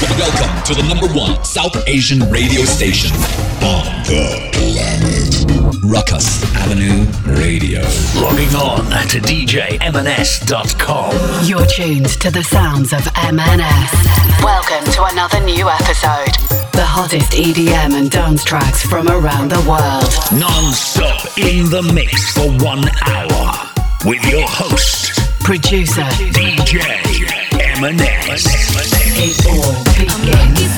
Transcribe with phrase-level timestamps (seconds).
[0.00, 3.14] Welcome to the number one South Asian radio station
[3.60, 5.44] on the planet.
[5.84, 7.04] Ruckus Avenue
[7.38, 7.82] Radio.
[8.16, 11.12] Logging on to DJMNS.com.
[11.46, 14.42] You're tuned to the sounds of MNS.
[14.42, 16.32] Welcome to another new episode.
[16.72, 20.08] The hottest EDM and dance tracks from around the world.
[20.40, 23.52] Non-stop in the mix for one hour.
[24.06, 25.10] With your host,
[25.44, 26.80] Producer, DJ
[27.76, 28.99] MNS.
[29.22, 30.72] It all begins.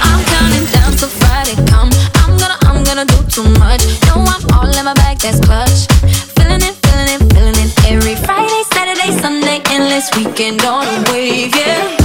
[0.00, 1.90] I'm counting down till Friday come.
[2.24, 3.84] I'm gonna, I'm gonna do too much.
[4.06, 5.86] No, I'm all in my bag, that's clutch.
[6.36, 7.70] Feeling it, feeling it, feeling it.
[7.86, 11.99] Every Friday, Saturday, Sunday, endless weekend on a wave, yeah.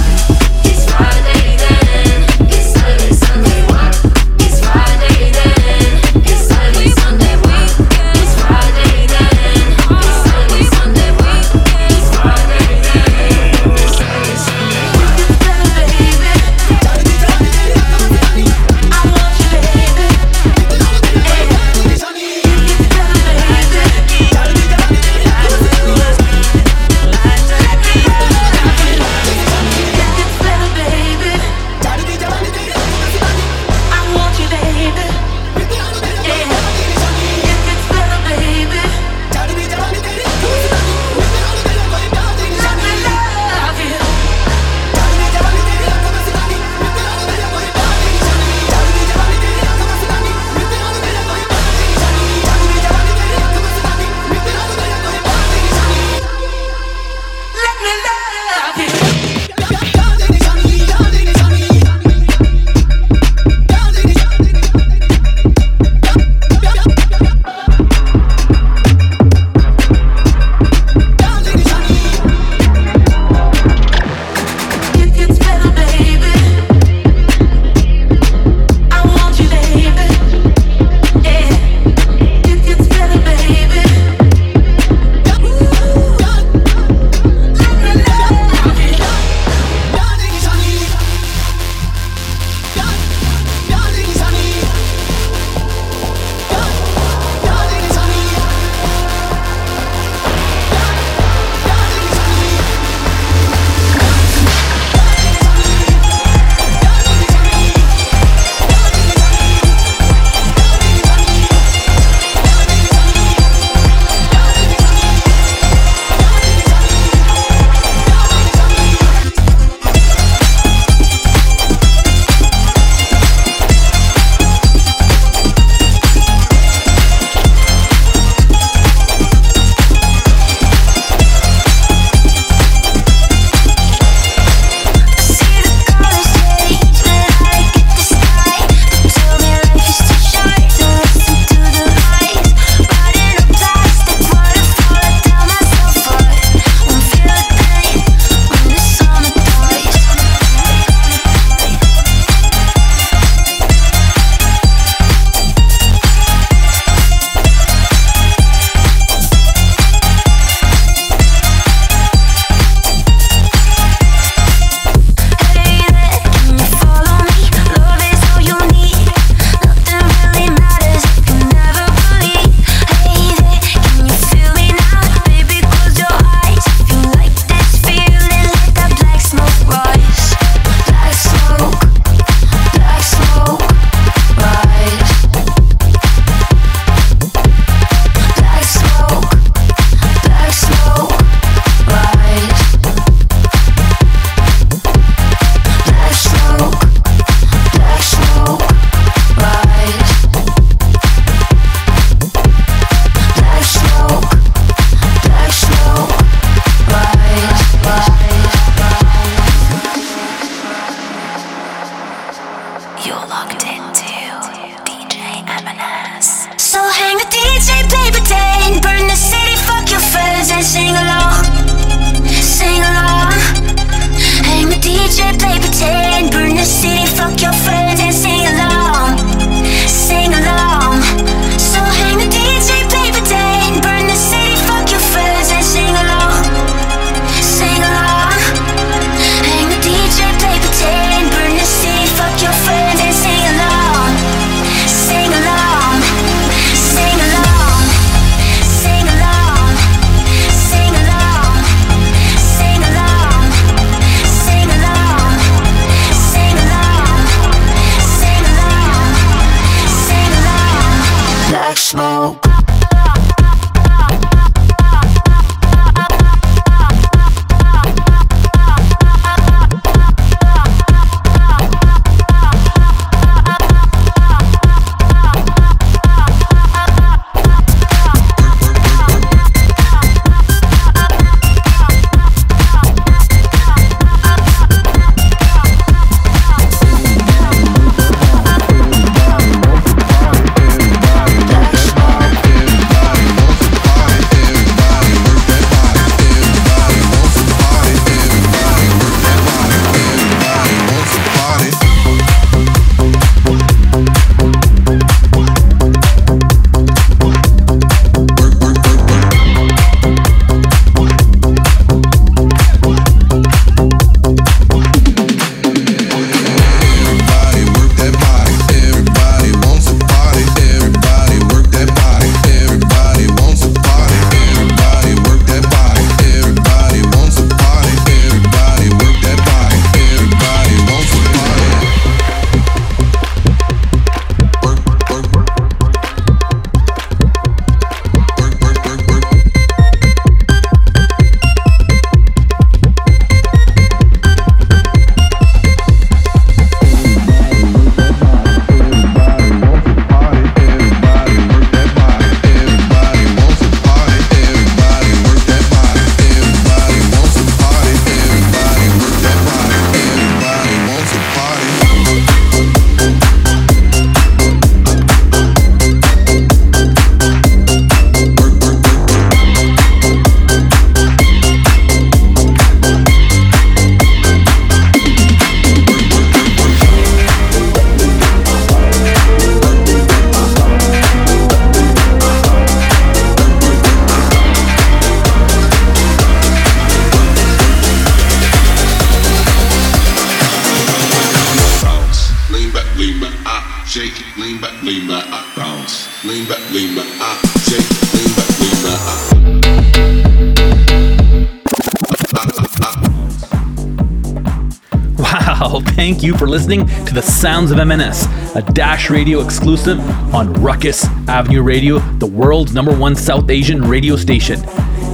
[405.60, 410.02] Wow, thank you for listening to the Sounds of MNS, a Dash Radio exclusive
[410.36, 414.60] on Ruckus Avenue Radio, the world's number one South Asian radio station.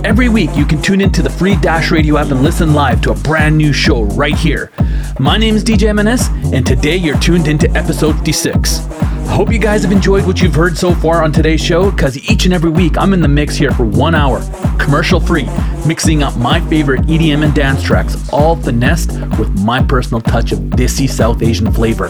[0.03, 3.11] Every week, you can tune into the free Dash Radio app and listen live to
[3.11, 4.71] a brand new show right here.
[5.19, 8.87] My name is DJ MNS, and today you're tuned into episode 56.
[9.27, 12.45] Hope you guys have enjoyed what you've heard so far on today's show, because each
[12.45, 14.41] and every week I'm in the mix here for one hour,
[14.79, 15.45] commercial free,
[15.85, 20.59] mixing up my favorite EDM and dance tracks, all finessed with my personal touch of
[20.59, 22.07] desi South Asian flavor.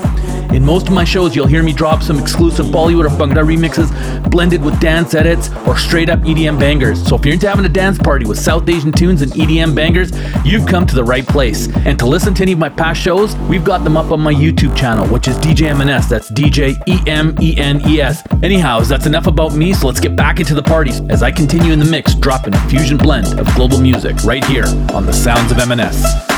[0.53, 3.89] In most of my shows, you'll hear me drop some exclusive Bollywood or Bhangra remixes
[4.29, 7.01] blended with dance edits or straight up EDM bangers.
[7.07, 10.12] So if you're into having a dance party with South Asian tunes and EDM bangers,
[10.45, 11.68] you've come to the right place.
[11.85, 14.33] And to listen to any of my past shows, we've got them up on my
[14.33, 16.09] YouTube channel, which is DJ MNS.
[16.09, 18.23] That's DJ E M E N E S.
[18.44, 21.71] Anyhow, that's enough about me, so let's get back into the parties as I continue
[21.71, 25.51] in the mix, dropping a fusion blend of global music right here on the Sounds
[25.51, 26.31] of MNS.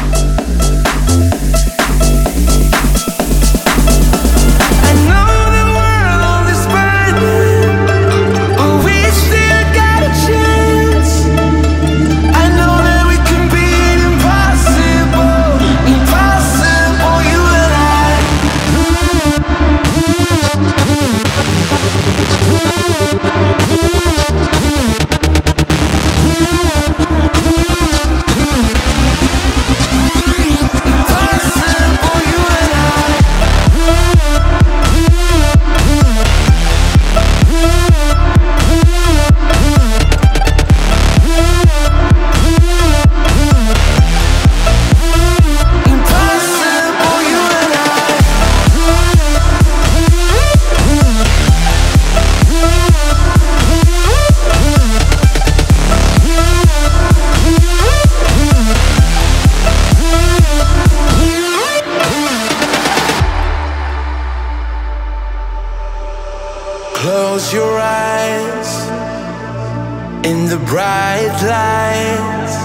[71.14, 72.56] bright lights.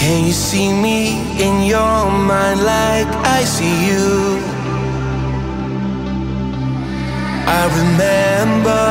[0.00, 0.98] Can you see me
[1.40, 4.40] in your mind like I see you?
[7.46, 8.84] I remember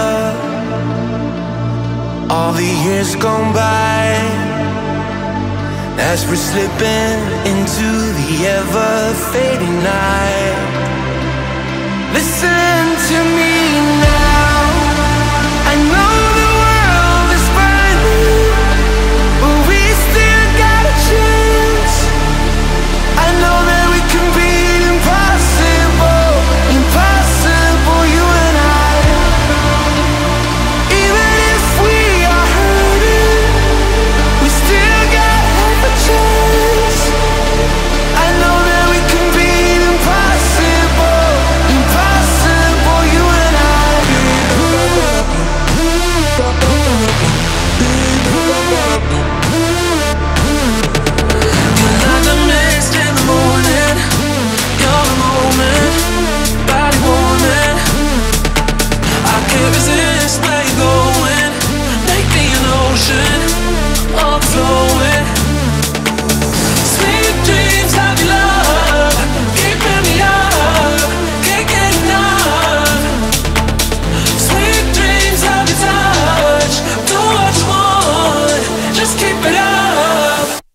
[2.34, 4.06] all the years gone by
[6.12, 7.18] as we're slipping
[7.52, 10.58] into the ever fading night.
[12.14, 13.52] Listen to me
[14.02, 14.11] now.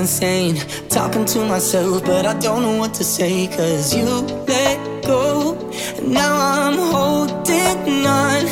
[0.00, 0.56] Insane?
[0.88, 3.48] Talking to myself, but I don't know what to say.
[3.48, 4.04] Cause you
[4.46, 5.56] let go,
[5.96, 8.42] and now I'm holding on.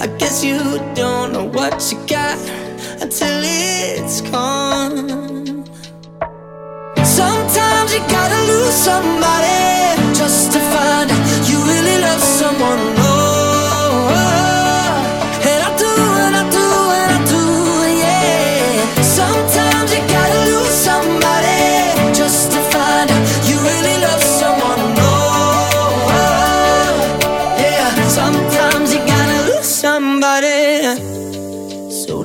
[0.00, 0.58] I guess you
[0.94, 2.38] don't know what you got
[3.02, 5.64] until it's gone.
[7.04, 12.93] Sometimes you gotta lose somebody just to find out you really love someone.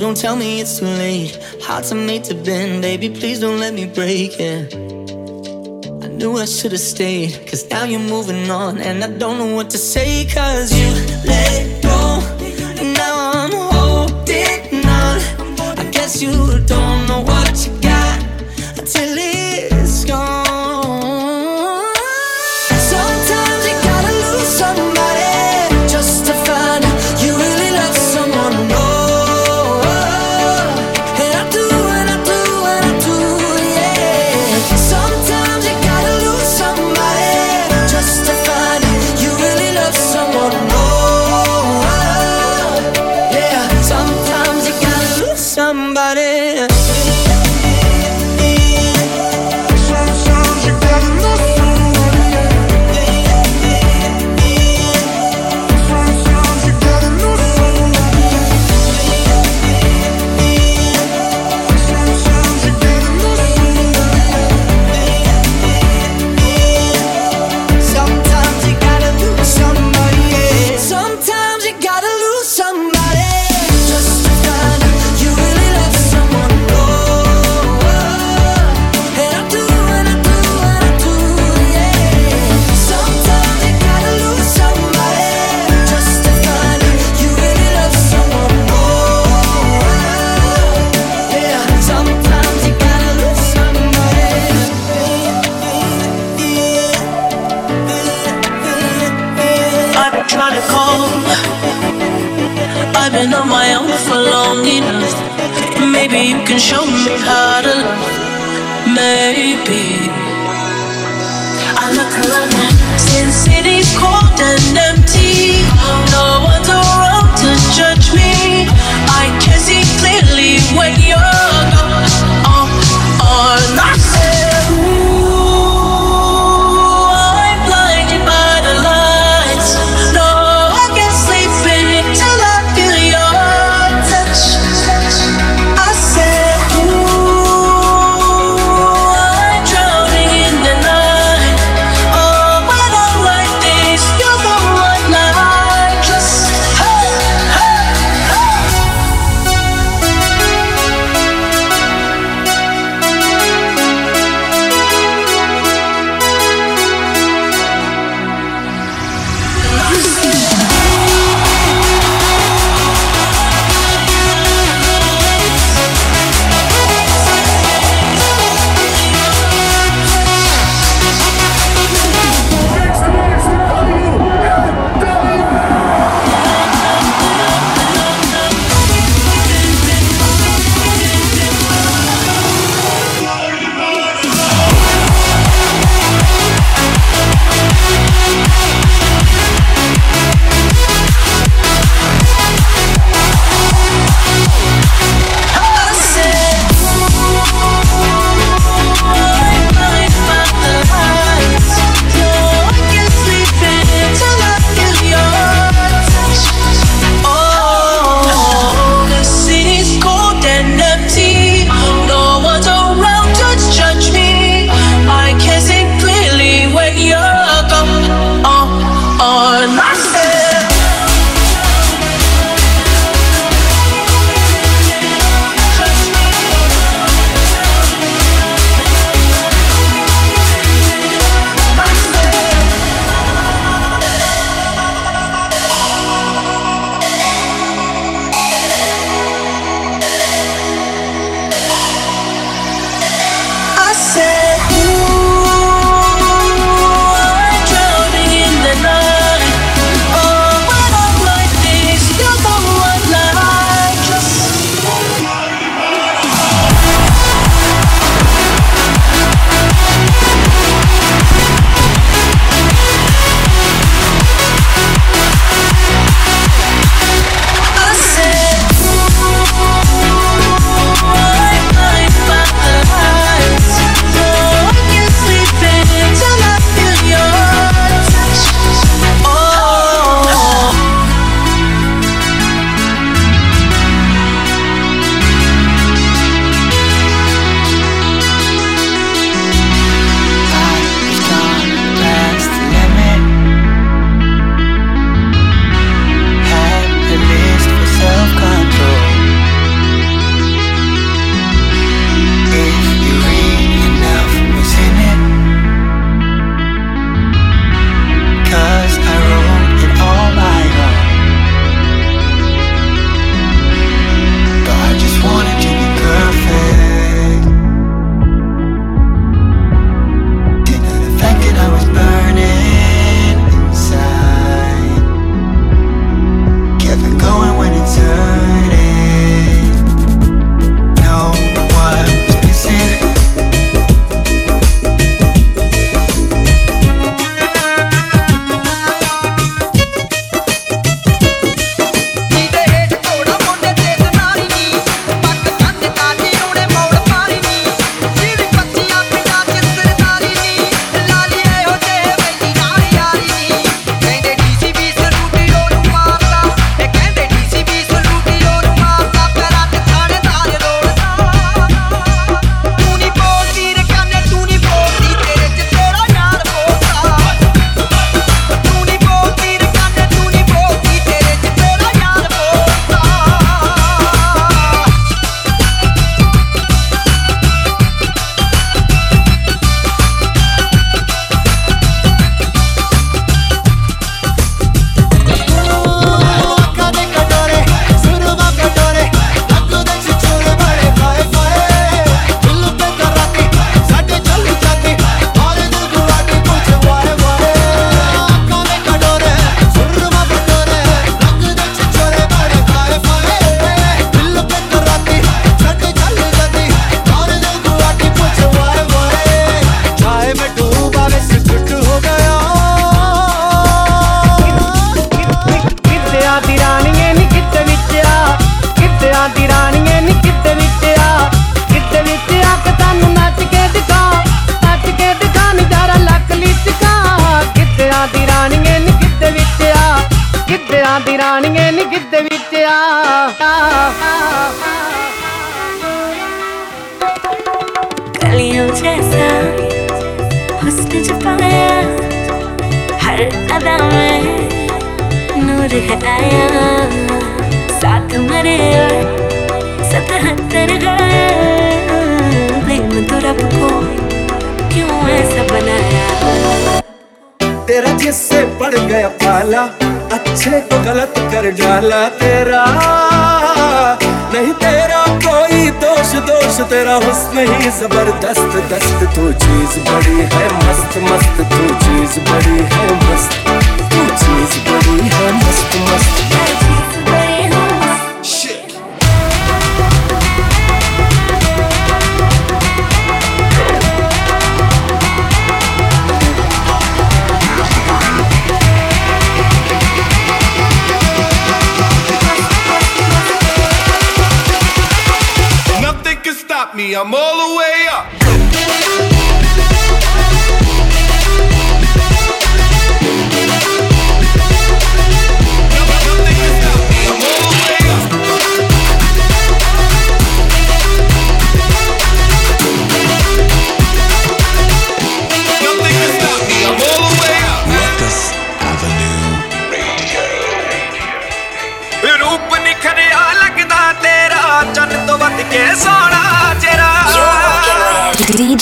[0.10, 1.38] Don't tell me it's too late.
[1.62, 3.10] Hearts are made to bend, baby.
[3.10, 4.74] Please don't let me break it.
[6.04, 8.80] I knew I should have stayed, cause now you're moving on.
[8.80, 10.90] And I don't know what to say, cause you
[11.26, 12.00] let go.
[12.82, 15.18] And now I'm holding on.
[15.78, 16.32] I guess you
[16.66, 17.39] don't know what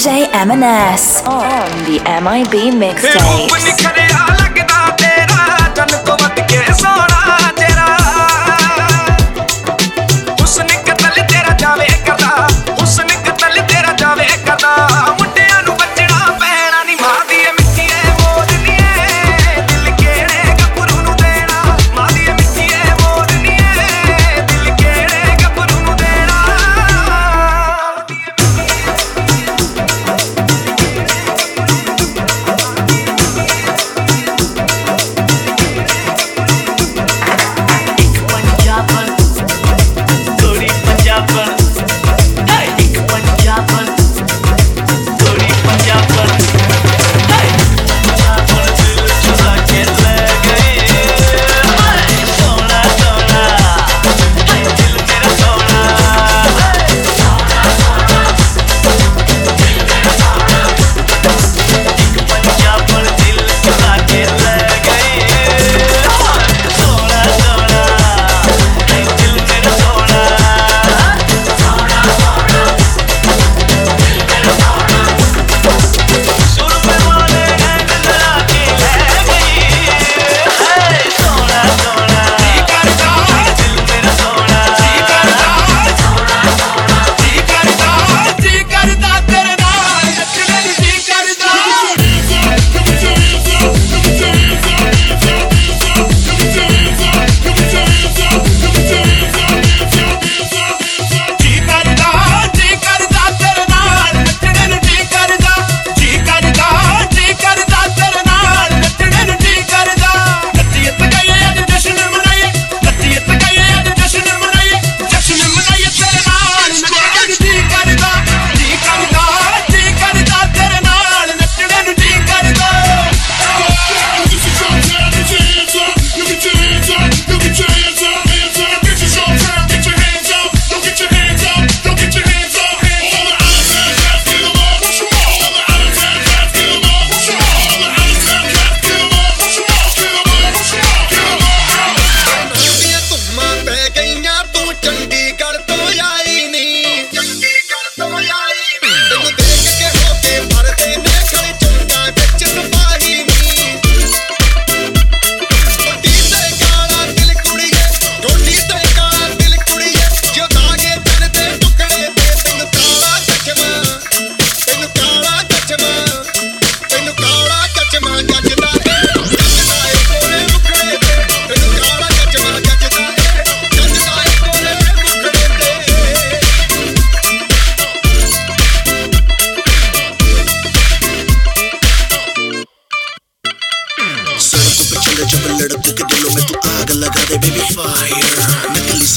[0.08, 4.47] DJ MNS on the MIB mixtape.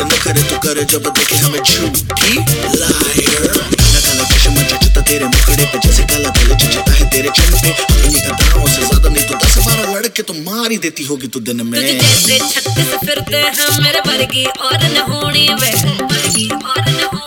[0.00, 2.34] करे तो करे जब देखे हमें झूठी
[2.80, 3.46] lawyer
[4.00, 4.62] काला चश्मा
[5.00, 8.20] तेरे मुखड़े पे, जैसे काला जचता है तेरे चंद पे। अपनी
[8.68, 11.80] से ज़्यादा नहीं तो दस बारह लड़के तो मार ही देती होगी तू दिन में।
[11.80, 14.98] जैसे छत्तीस फिरते हैं मेरे वर्गी, और न
[15.54, 17.19] वे वर्गी, और न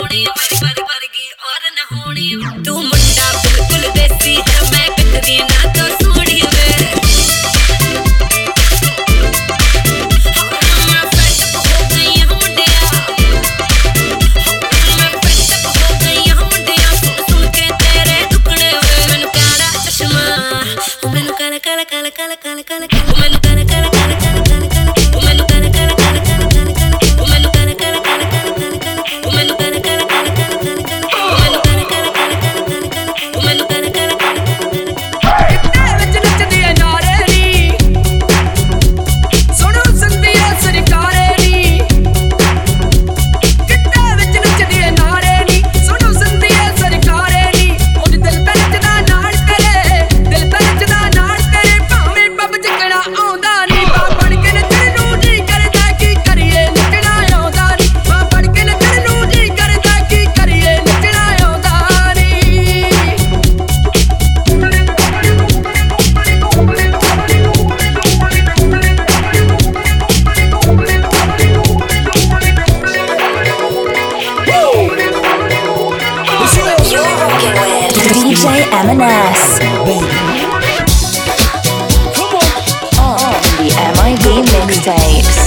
[84.86, 85.43] MIB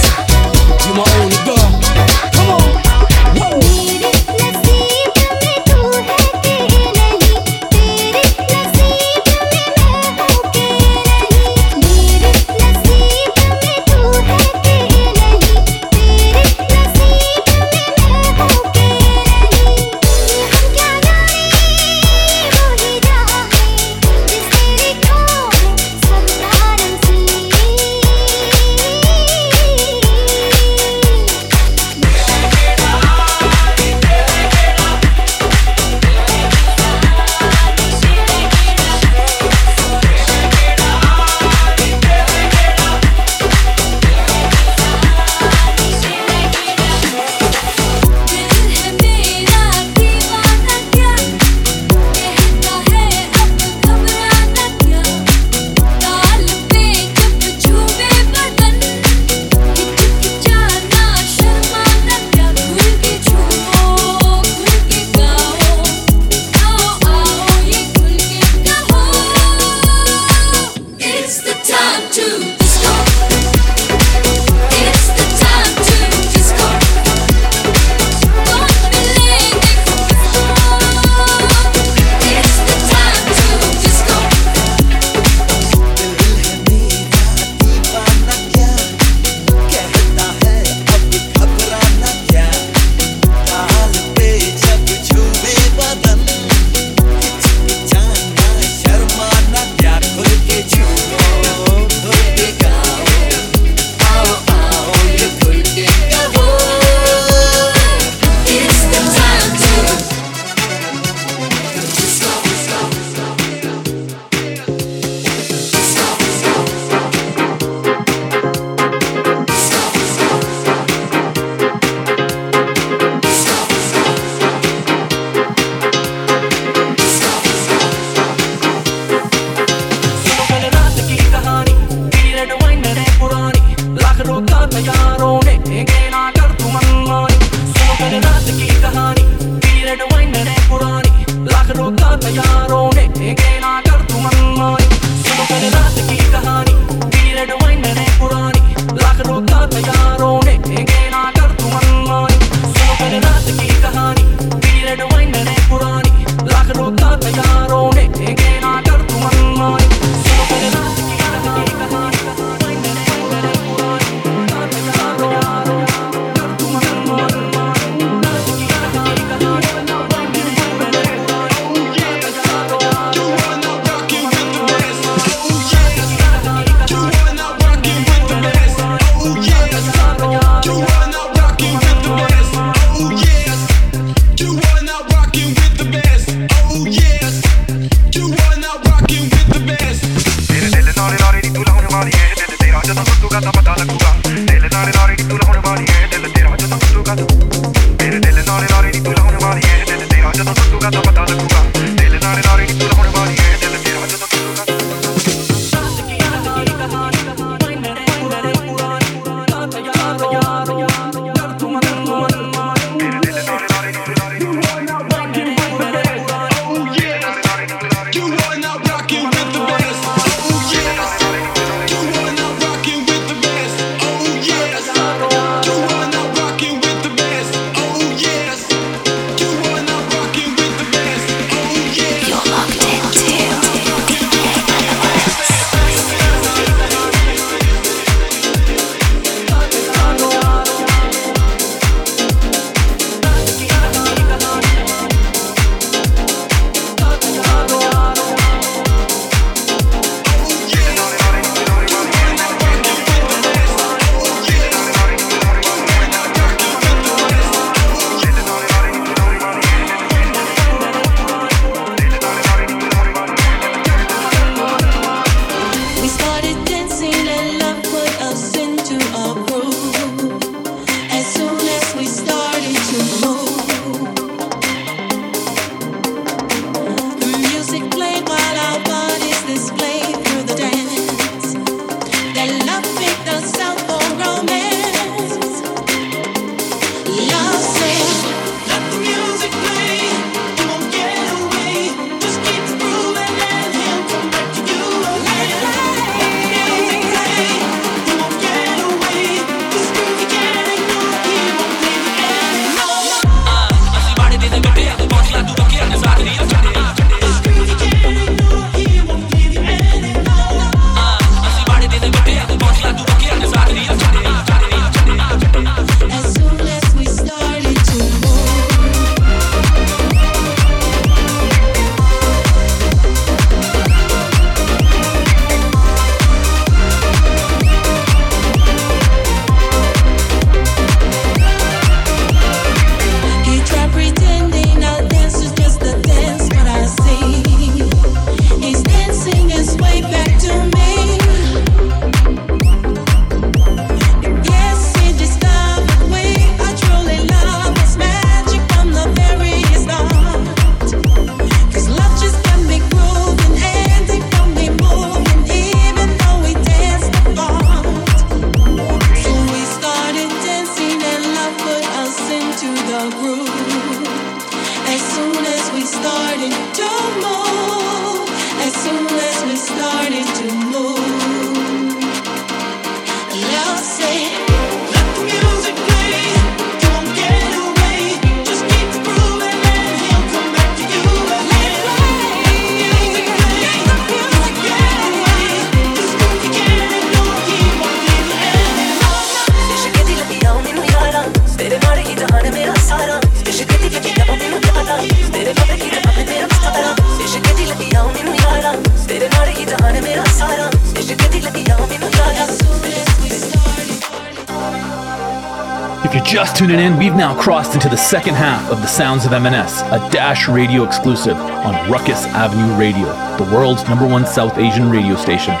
[407.67, 411.91] crossed into the second half of the Sounds of MNS, a Dash Radio exclusive on
[411.91, 413.07] Ruckus Avenue Radio,
[413.37, 415.53] the world's number one South Asian radio station.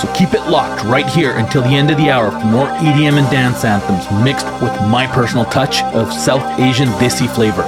[0.00, 3.18] So keep it locked right here until the end of the hour for more EDM
[3.18, 7.62] and dance anthems mixed with my personal touch of South Asian Desi flavor.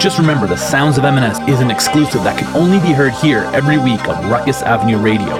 [0.00, 3.42] Just remember, the Sounds of MNS is an exclusive that can only be heard here
[3.52, 5.36] every week on Ruckus Avenue Radio.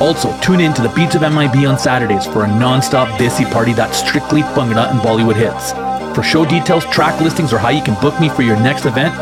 [0.00, 3.72] Also, tune in to the Beats of MIB on Saturdays for a non-stop Desi party
[3.72, 5.87] that's strictly Bhangra and Bollywood hits.
[6.18, 9.14] For show details, track listings, or how you can book me for your next event,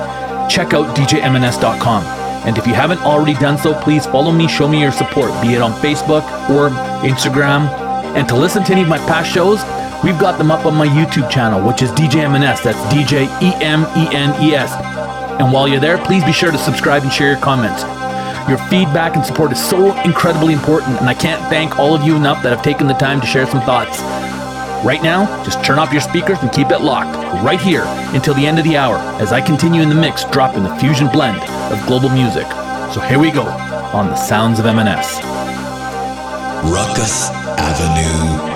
[0.50, 2.02] check out djmns.com.
[2.46, 5.48] And if you haven't already done so, please follow me, show me your support, be
[5.48, 6.70] it on Facebook or
[7.06, 7.68] Instagram.
[8.16, 9.62] And to listen to any of my past shows,
[10.02, 12.62] we've got them up on my YouTube channel, which is DJMNS.
[12.62, 14.72] That's DJ E M E N E S.
[15.38, 17.82] And while you're there, please be sure to subscribe and share your comments.
[18.48, 22.16] Your feedback and support is so incredibly important, and I can't thank all of you
[22.16, 24.00] enough that have taken the time to share some thoughts.
[24.84, 28.46] Right now, just turn off your speakers and keep it locked right here until the
[28.46, 31.40] end of the hour as I continue in the mix, dropping the fusion blend
[31.72, 32.46] of global music.
[32.92, 33.44] So here we go
[33.92, 35.22] on the Sounds of MNS.
[36.70, 38.55] Ruckus Avenue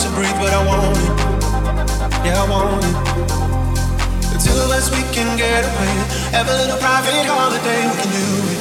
[0.00, 1.12] to breathe, but I want it.
[2.24, 2.96] Yeah, I want it.
[4.32, 5.94] The two of us, we can get away.
[6.32, 8.60] Have a little private holiday, we can do it.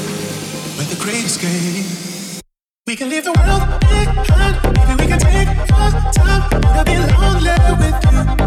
[0.77, 2.43] With the great escape.
[2.87, 4.55] We can leave the world behind.
[4.75, 6.43] Maybe we can take our time.
[6.63, 8.38] Wanna be lonely with you,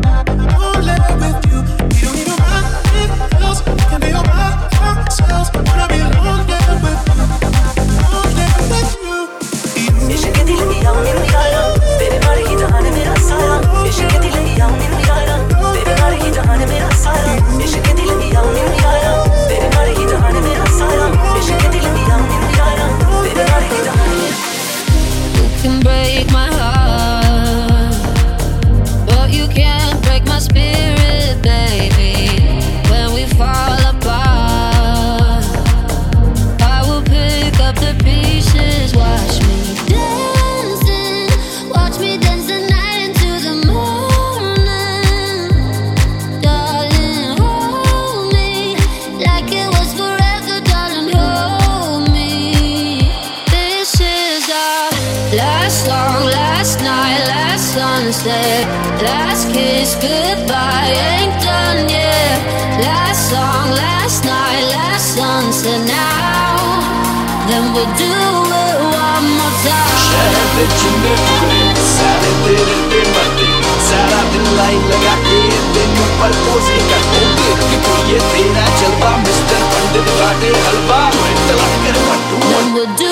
[70.83, 71.61] चुने टुकड़े
[71.91, 73.49] सारे तेरे पे मरते
[73.89, 75.41] सारा दिन line लगा के
[75.77, 81.35] तेनू प्रपोज ही कर दोगे कि कोई ये तेरा जलवा मिस्टर पंडित बाटे हलवा मैं
[81.49, 83.12] तलाक कर पट्टू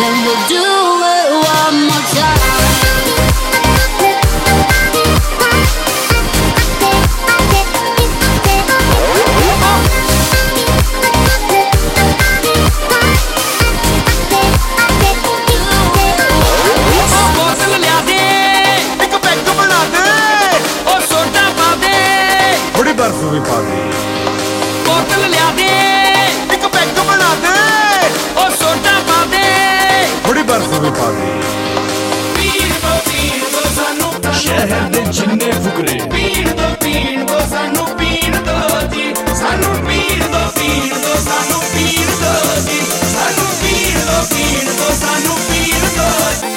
[0.00, 2.69] Then we'll do it one more time.
[44.19, 46.48] ਪੀਣ ਦੋ ਸਾਨੂੰ ਪੀਣ ਦੋ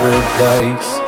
[0.00, 0.99] Paradise.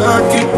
[0.00, 0.57] I keep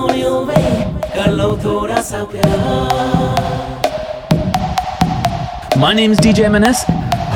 [0.00, 0.58] My name is
[1.14, 1.86] cả lâu thô
[6.22, 6.84] DJ MNS.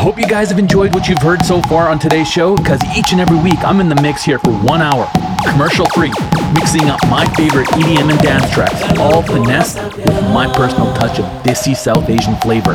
[0.04, 3.12] Hope you guys have enjoyed what you've heard so far on today's show because each
[3.12, 5.06] and every week I'm in the mix here for one hour,
[5.50, 6.12] commercial free,
[6.52, 11.26] mixing up my favorite EDM and dance tracks, all finessed with my personal touch of
[11.44, 12.74] Desi South Asian flavor.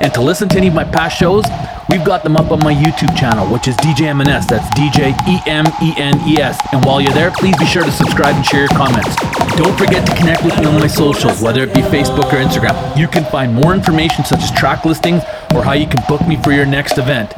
[0.00, 1.44] And to listen to any of my past shows,
[1.92, 4.48] we've got them up on my YouTube channel, which is DJ MNS.
[4.48, 6.58] That's DJ E M E N E S.
[6.72, 9.14] And while you're there, please be sure to subscribe and share your comments.
[9.56, 12.74] Don't forget to connect with me on my socials, whether it be Facebook or Instagram.
[12.96, 15.22] You can find more information such as track listings
[15.54, 17.34] or how you can book me for your next event.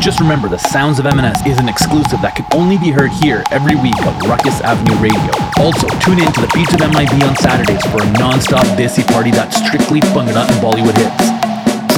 [0.00, 3.44] Just remember, the Sounds of MNS is an exclusive that can only be heard here
[3.50, 5.30] every week on Ruckus Avenue Radio.
[5.58, 9.30] Also, tune in to the Beats of MIB on Saturdays for a non-stop Desi party
[9.30, 11.47] that's strictly Bhangra and Bollywood hits.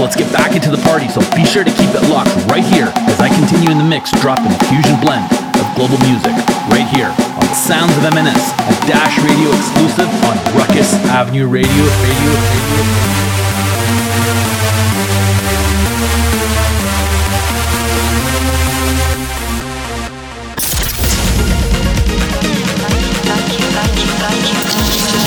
[0.00, 2.88] Let's get back into the party, so be sure to keep it locked right here
[3.04, 5.28] as I continue in the mix dropping a fusion blend
[5.60, 6.32] of global music
[6.72, 12.32] right here on Sounds of MNS, a Dash Radio exclusive on Ruckus Avenue Radio, Radio,
[12.32, 12.80] Radio.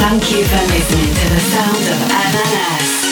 [0.02, 3.03] Thank you for listening to the sound of MNS.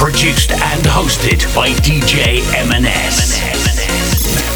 [0.00, 3.36] Produced and hosted by DJ MNS.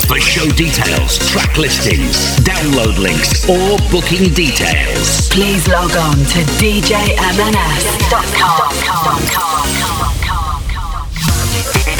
[0.08, 7.14] For show details, track listings, download links, or booking details, Please log on to djmns.com.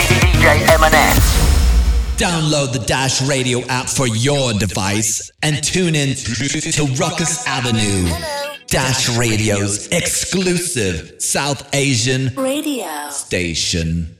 [0.09, 1.45] DJ MNS.
[2.17, 8.44] Download the Dash Radio app for your device and tune in to Ruckus Avenue.
[8.69, 13.11] Dash Radio's exclusive South Asian Radio.
[13.11, 14.14] station.